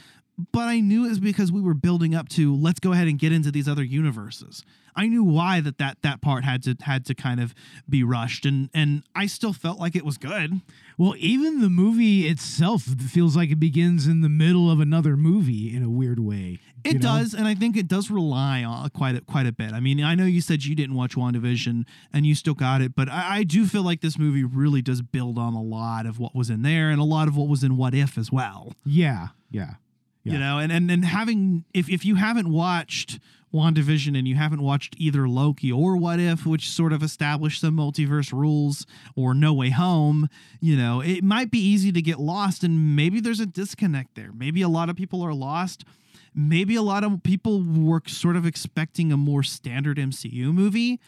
[0.52, 3.18] but I knew it was because we were building up to let's go ahead and
[3.18, 4.64] get into these other universes.
[4.96, 7.54] I knew why that that that part had to had to kind of
[7.90, 10.62] be rushed, and and I still felt like it was good.
[10.98, 15.76] Well, even the movie itself feels like it begins in the middle of another movie
[15.76, 16.60] in a weird way.
[16.86, 17.00] It know?
[17.00, 19.74] does, and I think it does rely on uh, quite a, quite a bit.
[19.74, 22.96] I mean, I know you said you didn't watch WandaVision and you still got it,
[22.96, 26.20] but I, I do feel like this movie really does build on a lot of
[26.20, 28.74] what was in there and a lot of what was in What If as well.
[28.86, 29.76] Yeah, yeah.
[30.26, 30.34] Yeah.
[30.34, 33.20] You know, and, and and having if if you haven't watched
[33.54, 37.78] WandaVision and you haven't watched either Loki or What If, which sort of established some
[37.78, 38.86] multiverse rules,
[39.16, 40.28] or No Way Home,
[40.60, 44.32] you know, it might be easy to get lost and maybe there's a disconnect there.
[44.34, 45.86] Maybe a lot of people are lost.
[46.34, 51.00] Maybe a lot of people were sort of expecting a more standard MCU movie.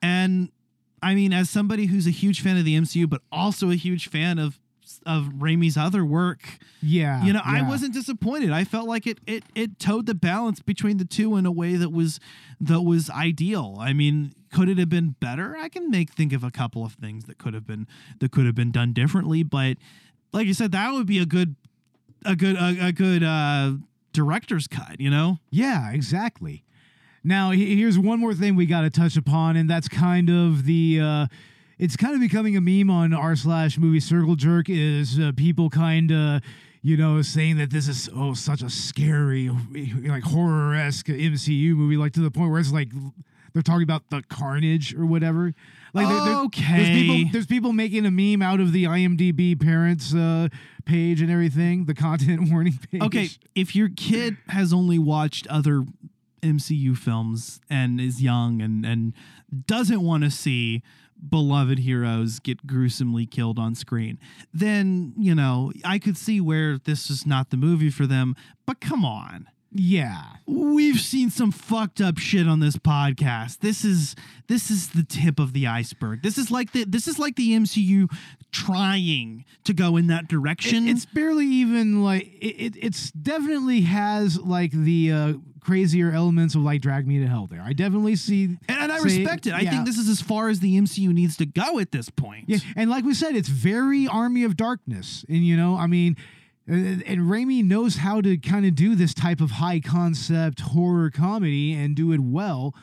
[0.00, 0.50] And
[1.02, 4.08] I mean, as somebody who's a huge fan of the MCU, but also a huge
[4.08, 4.60] fan of
[5.06, 7.24] of Raimi's other work, Yeah.
[7.24, 8.50] you know, I wasn't disappointed.
[8.50, 11.76] I felt like it it it towed the balance between the two in a way
[11.76, 12.20] that was
[12.60, 13.76] that was ideal.
[13.80, 15.56] I mean, could it have been better?
[15.56, 17.86] I can make think of a couple of things that could have been
[18.18, 19.78] that could have been done differently, but
[20.32, 21.56] like you said, that would be a good
[22.24, 23.72] a good a, a good uh
[24.12, 25.38] director's cut, you know?
[25.50, 26.64] Yeah, exactly.
[27.22, 31.00] Now, here's one more thing we got to touch upon, and that's kind of the.
[31.00, 31.26] Uh,
[31.80, 35.68] it's kind of becoming a meme on r slash movie circle jerk is uh, people
[35.70, 36.42] kind of
[36.82, 39.50] you know saying that this is oh such a scary
[40.06, 42.90] like horror esque MCU movie like to the point where it's like
[43.52, 45.52] they're talking about the carnage or whatever.
[45.92, 46.92] Like there- there's Okay.
[47.02, 50.48] people there's people making a meme out of the IMDb parents uh,
[50.84, 53.02] page and everything, the content warning page.
[53.02, 55.84] Okay, if your kid has only watched other
[56.42, 59.12] MCU films and is young and and
[59.66, 60.82] doesn't want to see
[61.28, 64.18] beloved heroes get gruesomely killed on screen,
[64.54, 68.34] then, you know, I could see where this is not the movie for them,
[68.66, 69.48] but come on.
[69.72, 70.24] Yeah.
[70.46, 73.58] We've seen some fucked up shit on this podcast.
[73.58, 74.16] This is
[74.48, 76.22] this is the tip of the iceberg.
[76.22, 78.10] This is like the this is like the MCU
[78.50, 80.88] trying to go in that direction.
[80.88, 82.74] It- it's barely even like it, it.
[82.80, 87.46] It's definitely has like the uh, crazier elements of like drag me to hell.
[87.46, 89.52] There, I definitely see, and, and I say- respect it.
[89.52, 89.70] I yeah.
[89.70, 92.44] think this is as far as the MCU needs to go at this point.
[92.48, 96.16] Yeah, and like we said, it's very Army of Darkness, and you know, I mean,
[96.66, 101.10] and, and Raimi knows how to kind of do this type of high concept horror
[101.10, 102.74] comedy and do it well.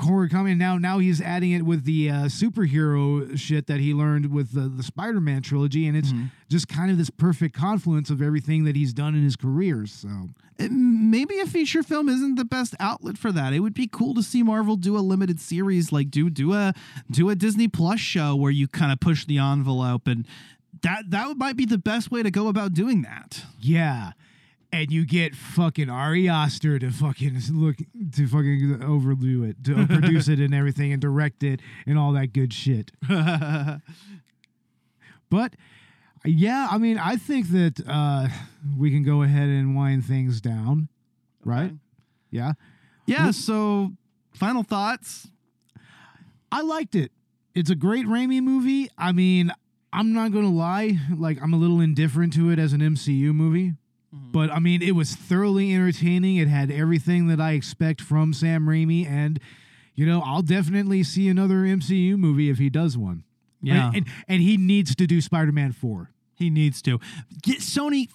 [0.00, 0.54] Horror comedy.
[0.54, 4.68] Now, now he's adding it with the uh, superhero shit that he learned with the,
[4.68, 6.12] the Spider-Man trilogy, and it's
[6.48, 9.86] just kind of this perfect confluence of everything that he's done in his career.
[9.86, 13.52] So It- maybe a feature film isn't the best outlet for that.
[13.52, 16.74] It would be cool to see Marvel do a limited series, like do do a
[17.10, 20.26] do a Disney Plus show where you kind of push the envelope, and
[20.82, 23.42] that that might be the best way to go about doing that.
[23.60, 24.12] yeah.
[24.72, 27.76] And you get fucking Ari Aster to fucking look
[28.14, 32.32] to fucking overdo it, to produce it and everything, and direct it and all that
[32.32, 32.90] good shit.
[35.32, 35.54] But
[36.26, 38.28] yeah, I mean, I think that uh,
[38.76, 40.88] we can go ahead and wind things down,
[41.42, 41.72] right?
[42.30, 42.52] Yeah.
[43.06, 43.30] Yeah.
[43.30, 43.92] So,
[44.34, 45.30] final thoughts.
[46.52, 47.12] I liked it.
[47.54, 48.90] It's a great Raimi movie.
[48.98, 49.52] I mean,
[49.90, 53.34] I'm not going to lie, like, I'm a little indifferent to it as an MCU
[53.34, 53.72] movie.
[54.14, 54.32] Mm-hmm.
[54.32, 56.36] But I mean, it was thoroughly entertaining.
[56.36, 59.06] It had everything that I expect from Sam Raimi.
[59.06, 59.40] And,
[59.94, 63.24] you know, I'll definitely see another MCU movie if he does one.
[63.62, 63.88] Yeah.
[63.88, 66.10] And, and, and he needs to do Spider Man 4.
[66.34, 66.98] He needs to
[67.42, 68.08] get Sony.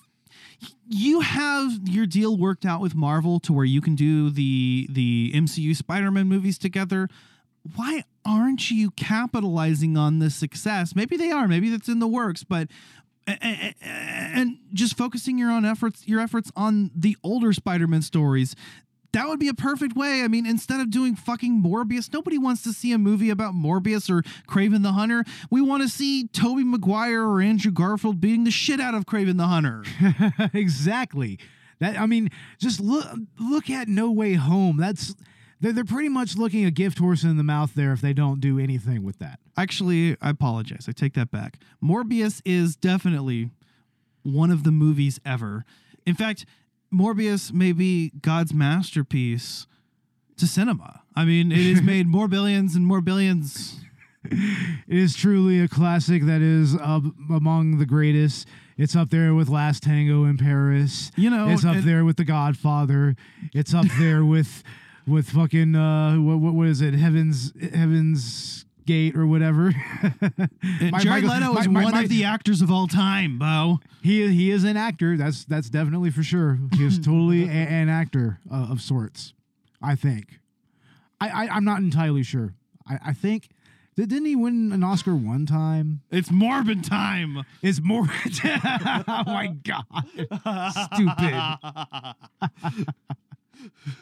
[0.90, 5.32] You have your deal worked out with Marvel to where you can do the the
[5.34, 7.10] MCU Spider-Man movies together.
[7.76, 10.96] Why aren't you capitalizing on this success?
[10.96, 11.48] Maybe they are.
[11.48, 12.70] Maybe that's in the works, but
[13.28, 18.02] a- a- a- and just focusing your own efforts your efforts on the older Spider-Man
[18.02, 18.56] stories.
[19.14, 20.22] That would be a perfect way.
[20.24, 24.10] I mean, instead of doing fucking Morbius, nobody wants to see a movie about Morbius
[24.10, 25.24] or Kraven the Hunter.
[25.50, 29.38] We want to see Tobey Maguire or Andrew Garfield beating the shit out of Kraven
[29.38, 29.84] the Hunter.
[30.54, 31.40] exactly.
[31.80, 33.06] That I mean, just look
[33.40, 34.78] look at No Way Home.
[34.78, 35.16] That's
[35.60, 38.60] they're pretty much looking a gift horse in the mouth there if they don't do
[38.60, 39.40] anything with that.
[39.58, 40.86] Actually, I apologize.
[40.88, 41.58] I take that back.
[41.84, 43.50] Morbius is definitely
[44.24, 45.66] one of the movies ever.
[46.06, 46.46] In fact,
[46.94, 49.68] Morbius may be God's masterpiece
[50.38, 51.02] to cinema.
[51.16, 53.80] I mean, it has made more billions and more billions.
[54.30, 58.48] It is truly a classic that is uh, among the greatest.
[58.78, 61.12] It's up there with Last Tango in Paris.
[61.16, 63.16] You know, it's up and- there with The Godfather.
[63.54, 64.64] It's up there with
[65.08, 66.94] with fucking uh, what, what what is it?
[66.94, 69.72] Heaven's Heaven's Gate or whatever.
[70.22, 73.80] My- Jared my- Leto my- is my- one of the actors of all time, Bo.
[74.02, 75.18] He he is an actor.
[75.18, 76.60] That's that's definitely for sure.
[76.76, 79.34] He is totally a, an actor uh, of sorts.
[79.82, 80.40] I think.
[81.20, 82.54] I, I I'm not entirely sure.
[82.88, 83.50] I I think.
[83.96, 86.02] Did, didn't he win an Oscar one time?
[86.12, 87.44] It's Morbid time.
[87.64, 88.06] It's more.
[88.46, 89.84] oh my god!
[90.94, 91.34] Stupid.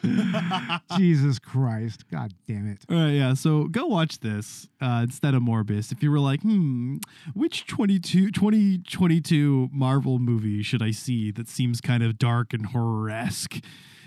[0.96, 2.04] Jesus Christ!
[2.10, 2.84] God damn it!
[2.90, 3.34] All right, yeah.
[3.34, 5.92] So go watch this uh, instead of Morbius.
[5.92, 6.98] If you were like, hmm,
[7.34, 13.10] which 22, 2022 Marvel movie should I see that seems kind of dark and horror
[13.10, 13.60] esque?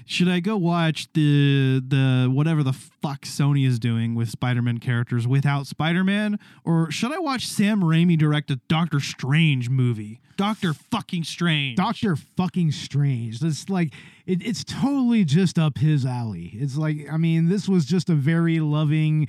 [0.05, 5.27] Should I go watch the the whatever the fuck Sony is doing with Spider-Man characters
[5.27, 10.19] without Spider-Man, or should I watch Sam Raimi direct a Doctor Strange movie?
[10.39, 11.75] Doctor fucking Strange.
[11.75, 13.39] Doctor fucking Strange.
[13.41, 13.93] That's like
[14.25, 16.51] it, it's totally just up his alley.
[16.53, 19.27] It's like I mean, this was just a very loving,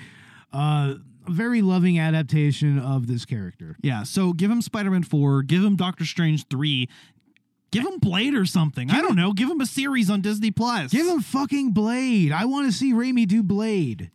[0.53, 0.95] uh,
[1.29, 3.77] very loving adaptation of this character.
[3.83, 6.89] Yeah, so give him Spider-Man 4, give him Doctor Strange 3,
[7.71, 8.91] give him Blade or something.
[8.91, 10.91] I don't know, give him a series on Disney Plus.
[10.91, 12.33] Give him fucking Blade.
[12.33, 14.11] I want to see Raimi do Blade.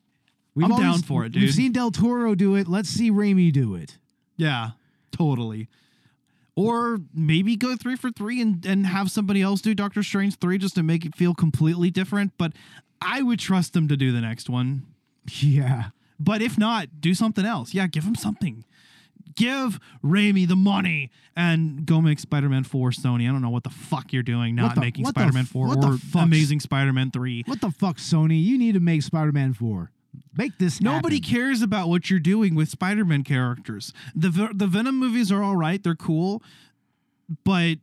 [0.62, 1.44] I'm down for it, dude.
[1.44, 2.68] We've seen Del Toro do it.
[2.68, 3.98] Let's see Raimi do it.
[4.38, 4.72] Yeah,
[5.12, 5.68] totally.
[6.56, 10.58] Or maybe go 3 for 3 and and have somebody else do Doctor Strange 3
[10.58, 12.54] just to make it feel completely different, but
[13.02, 14.86] I would trust them to do the next one.
[15.42, 15.86] Yeah.
[16.20, 17.74] But if not, do something else.
[17.74, 18.64] Yeah, give him something.
[19.36, 23.28] Give Raimi the money and go make Spider-Man 4 Sony.
[23.28, 25.98] I don't know what the fuck you're doing not the- making Spider-Man 4 what or
[26.16, 27.44] Amazing Spider-Man 3.
[27.46, 28.42] What the fuck, Sony?
[28.44, 29.92] You need to make Spider-Man four.
[30.38, 30.80] Make this.
[30.82, 31.30] Nobody happen.
[31.30, 33.92] cares about what you're doing with Spider-Man characters.
[34.16, 36.42] The the Venom movies are all right, they're cool,
[37.44, 37.78] but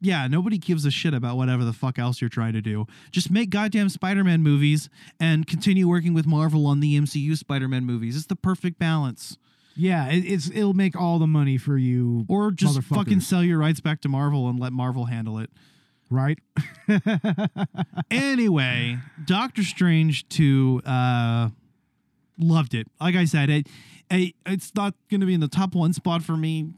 [0.00, 2.86] yeah, nobody gives a shit about whatever the fuck else you're trying to do.
[3.10, 8.16] Just make goddamn Spider-Man movies and continue working with Marvel on the MCU Spider-Man movies.
[8.16, 9.36] It's the perfect balance.
[9.76, 13.58] Yeah, it, it's it'll make all the money for you, Or just fucking sell your
[13.58, 15.50] rights back to Marvel and let Marvel handle it.
[16.10, 16.38] right?
[18.10, 21.50] anyway, Doctor Strange 2 uh
[22.38, 22.86] loved it.
[23.00, 23.66] Like I said, it,
[24.10, 26.70] it it's not going to be in the top 1 spot for me.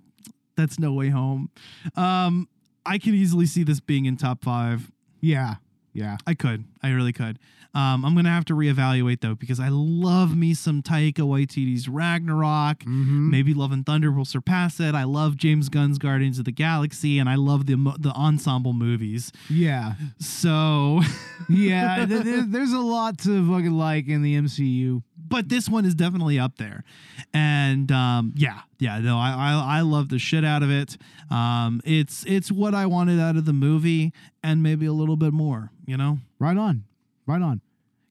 [0.56, 1.50] That's no way home.
[1.96, 2.48] Um
[2.84, 4.90] I can easily see this being in top 5.
[5.20, 5.56] Yeah,
[5.93, 6.16] Yeah.
[6.26, 6.64] I could.
[6.82, 7.38] I really could.
[7.74, 12.80] Um, I'm gonna have to reevaluate though because I love me some Taika Waititi's Ragnarok.
[12.80, 13.30] Mm-hmm.
[13.30, 14.95] Maybe Love and Thunder will surpass it.
[14.95, 19.32] I love James Gunn's Guardians of the Galaxy, and I love the the ensemble movies.
[19.49, 19.95] Yeah.
[20.18, 21.01] So,
[21.49, 22.05] Yeah.
[22.05, 25.03] th- th- there's a lot to fucking like in the MCU.
[25.28, 26.84] But this one is definitely up there.
[27.32, 30.96] And um, yeah, yeah, no, I, I I love the shit out of it.
[31.30, 34.12] Um, it's it's what I wanted out of the movie,
[34.42, 35.70] and maybe a little bit more.
[35.86, 36.18] You know.
[36.38, 36.84] Right on.
[37.26, 37.60] Right on.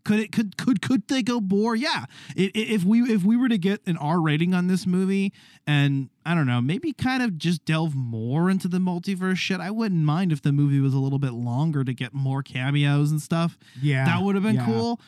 [0.03, 1.75] Could it could could could they go more?
[1.75, 2.05] Yeah.
[2.35, 5.31] I- i- if we if we were to get an R rating on this movie
[5.67, 9.69] and I don't know, maybe kind of just delve more into the multiverse shit, I
[9.69, 13.21] wouldn't mind if the movie was a little bit longer to get more cameos and
[13.21, 13.59] stuff.
[13.79, 14.05] Yeah.
[14.05, 14.65] That would have been yeah.
[14.65, 14.99] cool.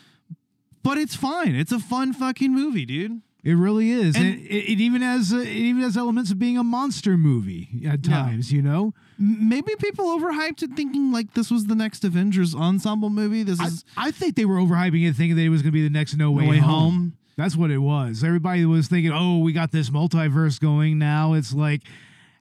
[0.83, 1.55] But it's fine.
[1.55, 3.21] It's a fun fucking movie, dude.
[3.43, 6.39] It really is, and, And- it, it even has uh, it even has elements of
[6.39, 8.15] being a monster movie at Yeah.
[8.23, 8.53] times.
[8.53, 13.43] You know, Maybe people overhyped it thinking like this was the next Avengers ensemble movie.
[13.43, 15.77] This I, is I think they were overhyping it, thinking that it was going to
[15.77, 16.69] be the next No Way, No Way Home.
[16.93, 17.17] Home.
[17.35, 18.23] That's what it was.
[18.23, 21.81] Everybody was thinking, "Oh, we got this multiverse going now." It's like,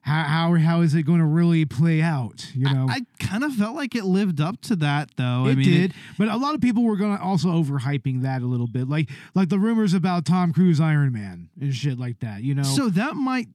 [0.03, 2.51] how how how is it going to really play out?
[2.53, 5.45] You know, I kind of felt like it lived up to that though.
[5.45, 8.41] it I mean, did, but a lot of people were going to also overhyping that
[8.41, 12.19] a little bit, like like the rumors about Tom Cruise Iron Man and shit like
[12.19, 12.43] that.
[12.43, 13.47] You know, so that might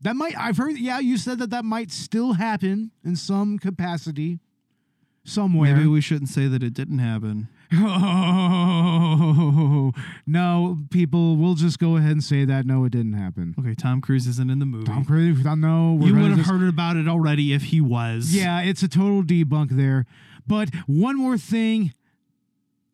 [0.00, 0.78] that might I've heard.
[0.78, 4.38] Yeah, you said that that might still happen in some capacity,
[5.22, 5.76] somewhere.
[5.76, 7.48] maybe we shouldn't say that it didn't happen.
[7.74, 9.92] Oh
[10.26, 11.36] no, people!
[11.36, 13.54] We'll just go ahead and say that no, it didn't happen.
[13.58, 14.86] Okay, Tom Cruise isn't in the movie.
[14.86, 17.80] Tom Cruise, I know we're you would have just- heard about it already if he
[17.80, 18.34] was.
[18.34, 20.06] Yeah, it's a total debunk there.
[20.46, 21.92] But one more thing: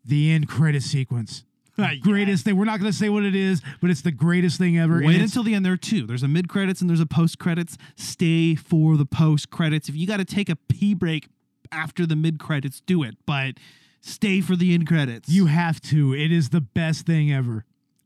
[0.04, 1.44] the end credit sequence.
[2.02, 2.56] Greatest thing.
[2.56, 5.00] We're not going to say what it is, but it's the greatest thing ever.
[5.00, 5.64] Wait until the end.
[5.64, 6.08] There are two.
[6.08, 7.78] There's a mid credits and there's a post credits.
[7.94, 9.88] Stay for the post credits.
[9.88, 11.28] If you got to take a pee break
[11.70, 13.16] after the mid credits, do it.
[13.26, 13.58] But
[14.00, 15.28] stay for the end credits.
[15.28, 16.14] you have to.
[16.14, 17.64] It is the best thing ever.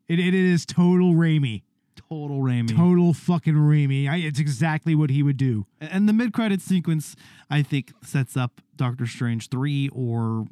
[0.08, 1.62] It, it is total Raimi.
[1.96, 2.76] total Raimi.
[2.76, 4.08] Total fucking Raimi.
[4.08, 5.66] I, it's exactly what he would do.
[5.80, 7.16] and the mid credit sequence,
[7.50, 10.46] I think, sets up Doctor Strange three or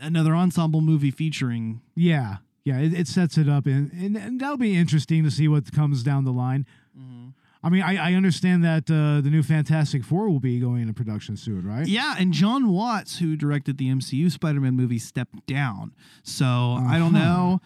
[0.00, 1.80] another ensemble movie featuring.
[1.94, 5.48] Yeah, yeah, it, it sets it up, and, and and that'll be interesting to see
[5.48, 6.66] what comes down the line.
[6.98, 7.28] Mm-hmm.
[7.64, 10.92] I mean, I, I understand that uh, the new Fantastic Four will be going into
[10.92, 11.86] production soon, right?
[11.86, 15.92] Yeah, and John Watts, who directed the MCU Spider Man movie, stepped down.
[16.22, 17.24] So I don't Uh-huh.
[17.24, 17.60] know.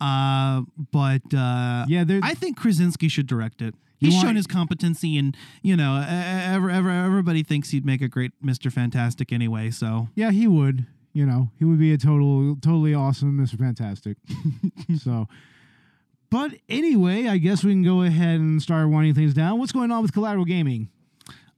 [0.00, 3.74] Uh, but uh, Yeah, I think Krasinski should direct it.
[3.98, 8.08] He's want- shown his competency, and you know, ever, ever, everybody thinks he'd make a
[8.08, 9.70] great Mister Fantastic anyway.
[9.70, 10.86] So Yeah, he would.
[11.12, 13.58] You know, he would be a total, totally awesome Mr.
[13.58, 14.16] Fantastic.
[14.98, 15.28] so,
[16.32, 19.58] but anyway, I guess we can go ahead and start winding things down.
[19.58, 20.88] What's going on with Collateral Gaming?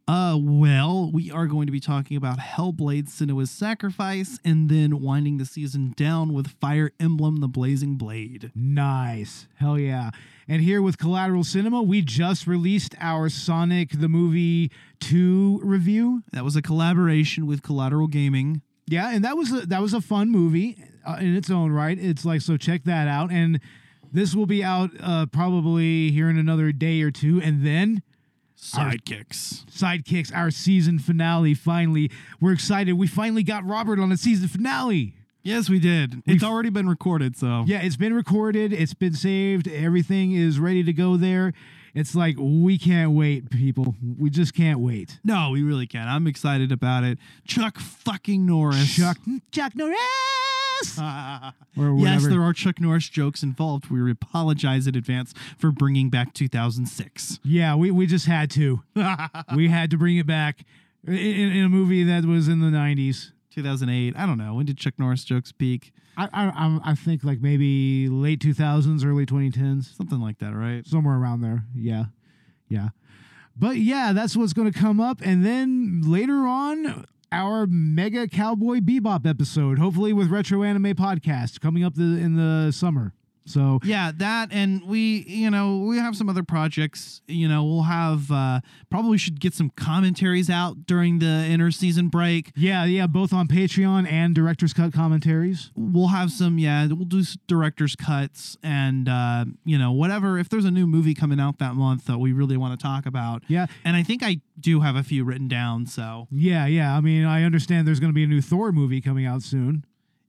[0.08, 5.38] Uh, well, we are going to be talking about Hellblade: Senua's Sacrifice, and then winding
[5.38, 8.50] the season down with Fire Emblem: The Blazing Blade.
[8.52, 9.46] Nice.
[9.54, 10.10] Hell yeah.
[10.48, 16.24] And here with Collateral Cinema, we just released our Sonic the Movie 2 review.
[16.32, 18.60] That was a collaboration with Collateral Gaming.
[18.88, 21.96] Yeah, and that was a, that was a fun movie uh, in its own right.
[21.96, 23.60] It's like so check that out and
[24.14, 28.02] this will be out uh, probably here in another day or two and then
[28.56, 29.66] Sidekicks.
[29.66, 32.10] Sidekicks our season finale finally.
[32.40, 32.94] We're excited.
[32.94, 35.14] We finally got Robert on the season finale.
[35.42, 36.22] Yes, we did.
[36.24, 40.82] It's already been recorded, so Yeah, it's been recorded, it's been saved, everything is ready
[40.84, 41.52] to go there.
[41.94, 43.94] It's like we can't wait, people.
[44.18, 45.20] We just can't wait.
[45.22, 46.08] No, we really can't.
[46.08, 47.18] I'm excited about it.
[47.46, 48.96] Chuck fucking Norris.
[48.96, 49.18] Chuck
[49.52, 49.98] Chuck Norris.
[50.98, 51.52] or
[51.96, 52.28] yes, whatever.
[52.28, 53.90] there are Chuck Norris jokes involved.
[53.90, 57.40] We apologize in advance for bringing back 2006.
[57.44, 58.82] Yeah, we, we just had to.
[59.54, 60.64] we had to bring it back
[61.06, 63.30] in, in in a movie that was in the 90s.
[63.50, 64.14] 2008.
[64.16, 64.54] I don't know.
[64.54, 65.92] When did Chuck Norris jokes peak?
[66.16, 70.84] I, I I'm- I think like maybe late 2000s, early 2010s, Something like that, right?
[70.84, 71.62] somewhere around there.
[71.72, 72.06] Yeah,
[72.68, 72.88] yeah.
[73.56, 77.04] But yeah, that's what's going to come up, and then later on,
[77.34, 82.70] our mega Cowboy Bebop episode, hopefully with Retro Anime Podcast, coming up the, in the
[82.70, 83.12] summer.
[83.46, 87.20] So Yeah, that and we, you know, we have some other projects.
[87.26, 92.08] You know, we'll have uh probably should get some commentaries out during the inter season
[92.08, 92.52] break.
[92.56, 95.70] yeah, yeah, both on Patreon and Director's Cut commentaries.
[95.76, 100.38] We'll have some, yeah, we'll do director's cuts and uh, you know, whatever.
[100.38, 103.06] If there's a new movie coming out that month that we really want to talk
[103.06, 103.42] about.
[103.48, 106.96] Yeah, And I think I do have a few written down, so Yeah, yeah.
[106.96, 109.84] I mean, I understand there's going to be a new Thor movie coming out soon.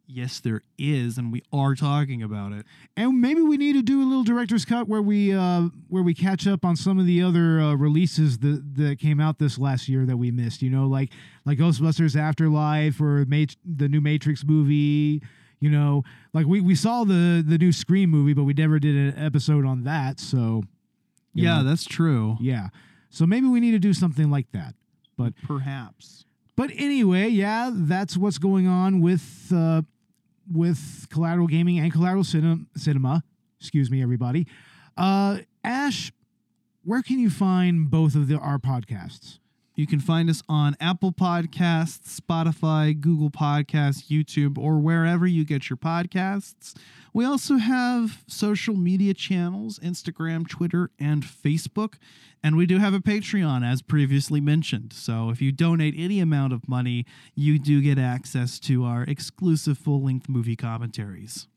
[0.08, 2.66] Yes, there is, and we are talking about it.
[2.95, 6.14] And maybe we need to do a little director's cut where we uh, where we
[6.14, 9.89] catch up on some of the other uh, releases that that came out this last
[9.89, 10.62] year that we missed.
[10.62, 11.12] You know, like
[11.43, 15.22] like Ghostbusters Afterlife or Mat- the new Matrix movie.
[15.60, 16.03] You know,
[16.34, 19.66] like we, we saw the the new Scream movie, but we never did an episode
[19.66, 20.20] on that.
[20.20, 20.64] So
[21.34, 22.38] Yeah, know, that's true.
[22.39, 22.68] yeah.
[23.10, 24.76] So maybe we need to do something like that.
[25.18, 26.26] But Perhaps.
[26.56, 29.82] but anyway, yeah, that's what's going on with uh,
[30.52, 32.66] with Collateral Gaming and Collateral Cinema.
[32.76, 33.24] Cinema.
[33.60, 34.48] Excuse me, everybody.
[34.98, 36.12] Uh, Ash,
[36.84, 39.39] where can you find both of the, our podcasts?
[39.76, 45.69] You can find us on Apple Podcasts, Spotify, Google Podcasts, YouTube, or wherever you get
[45.69, 46.73] your podcasts.
[47.13, 51.95] We also have social media channels Instagram, Twitter, and Facebook.
[52.41, 54.93] And we do have a Patreon, as previously mentioned.
[54.93, 59.78] So if you donate any amount of money, you do get access to our exclusive
[59.78, 61.47] full length movie commentaries.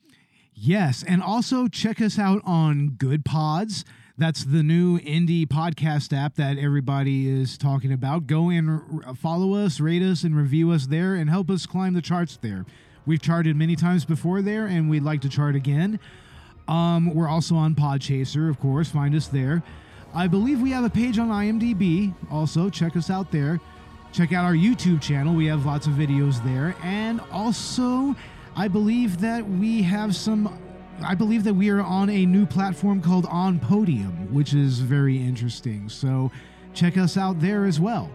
[0.54, 3.84] Yes, and also check us out on Goodpods.
[4.18, 8.26] That's the new indie podcast app that everybody is talking about.
[8.26, 8.82] Go and
[9.16, 12.66] follow us, rate us, and review us there, and help us climb the charts there.
[13.06, 16.00] We've charted many times before there, and we'd like to chart again.
[16.66, 18.90] Um, we're also on Podchaser, of course.
[18.90, 19.62] Find us there.
[20.12, 22.12] I believe we have a page on IMDb.
[22.28, 23.60] Also, check us out there.
[24.12, 25.32] Check out our YouTube channel.
[25.32, 26.74] We have lots of videos there.
[26.82, 28.16] And also,
[28.56, 30.58] I believe that we have some.
[31.02, 35.16] I believe that we are on a new platform called On Podium, which is very
[35.16, 35.88] interesting.
[35.88, 36.30] So
[36.74, 38.10] check us out there as well.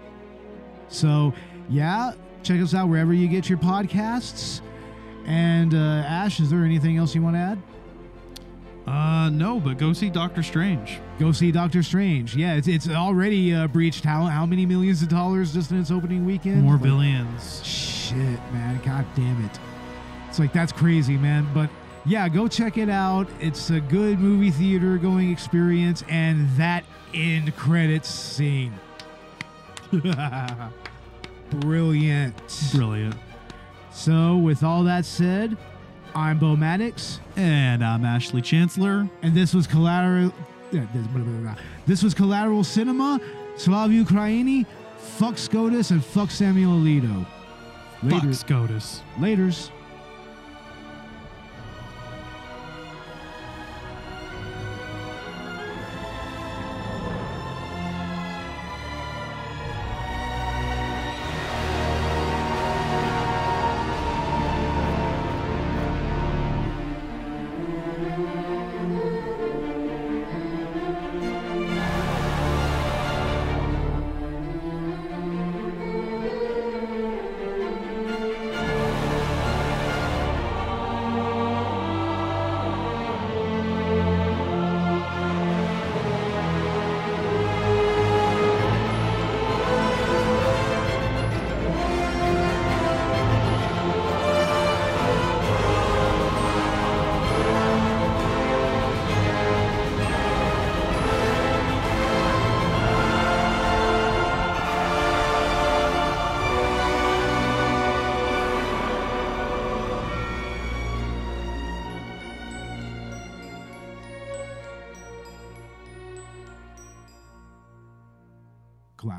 [0.89, 1.33] So,
[1.69, 2.13] yeah,
[2.43, 4.61] check us out wherever you get your podcasts.
[5.25, 7.61] And uh, Ash, is there anything else you want to add?
[8.85, 10.99] Uh, no, but go see Doctor Strange.
[11.17, 12.35] Go see Doctor Strange.
[12.35, 15.89] Yeah, it's, it's already uh, breached how how many millions of dollars just in its
[15.89, 16.61] opening weekend?
[16.63, 17.65] More Like, billions.
[17.65, 18.17] Shit,
[18.51, 18.81] man.
[18.83, 19.57] God damn it.
[20.27, 21.47] It's like that's crazy, man.
[21.53, 21.69] But
[22.05, 23.27] yeah, go check it out.
[23.39, 26.83] It's a good movie theater going experience, and that
[27.13, 28.73] end credits scene.
[31.51, 32.69] Brilliant.
[32.73, 33.15] Brilliant.
[33.91, 35.55] So, with all that said,
[36.15, 39.07] I'm Bo Maddox, And I'm Ashley Chancellor.
[39.21, 40.33] and this was Collateral.
[41.85, 43.19] This, was Collateral Cinema.
[43.55, 44.65] Slava Ukraini,
[44.97, 47.23] fuck SCOTUS, and fuck Samuel Alito.
[48.01, 48.33] Fuck Later.
[48.33, 49.01] SCOTUS.
[49.19, 49.69] Laters.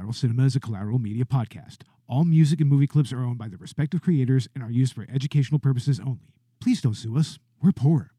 [0.04, 1.78] Collateral Cinema is a collateral media podcast.
[2.06, 5.06] All music and movie clips are owned by their respective creators and are used for
[5.10, 6.34] educational purposes only.
[6.60, 7.38] Please don't sue us.
[7.62, 8.13] We're poor.